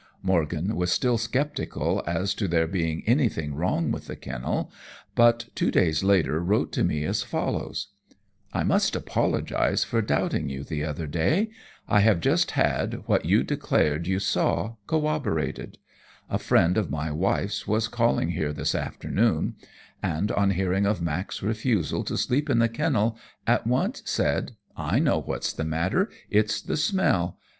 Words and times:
Morgan 0.23 0.75
was 0.75 0.91
still 0.91 1.19
sceptical 1.19 2.03
as 2.07 2.33
to 2.33 2.47
there 2.47 2.65
being 2.65 3.03
anything 3.05 3.53
wrong 3.53 3.91
with 3.91 4.07
the 4.07 4.15
kennel, 4.15 4.71
but 5.13 5.49
two 5.53 5.69
days 5.69 6.03
later 6.03 6.39
wrote 6.39 6.71
to 6.71 6.83
me 6.83 7.03
as 7.03 7.21
follows: 7.21 7.89
"I 8.51 8.63
must 8.63 8.95
apologize 8.95 9.83
for 9.83 10.01
doubting 10.01 10.49
you 10.49 10.63
the 10.63 10.83
other 10.83 11.05
day. 11.05 11.51
I 11.87 11.99
have 11.99 12.19
just 12.19 12.57
had, 12.57 13.03
what 13.07 13.25
you 13.25 13.43
declared 13.43 14.07
you 14.07 14.17
saw, 14.17 14.73
corroborated. 14.87 15.77
A 16.31 16.39
friend 16.39 16.77
of 16.79 16.89
my 16.89 17.11
wife's 17.11 17.67
was 17.67 17.87
calling 17.87 18.29
here 18.29 18.53
this 18.53 18.73
afternoon, 18.73 19.53
and, 20.01 20.31
on 20.31 20.49
hearing 20.49 20.87
of 20.87 20.99
Mack's 20.99 21.43
refusal 21.43 22.03
to 22.05 22.17
sleep 22.17 22.49
in 22.49 22.57
the 22.57 22.67
kennel, 22.69 23.19
at 23.45 23.67
once 23.67 24.01
said, 24.05 24.53
'I 24.75 24.97
know 24.97 25.19
what's 25.21 25.53
the 25.53 25.63
matter. 25.63 26.09
It's 26.31 26.59
the 26.59 26.75
smell. 26.77 27.37